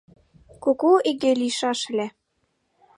Куку 0.63 0.91
иге 1.09 1.31
лийшаш 1.39 1.79
ыле 1.91 2.07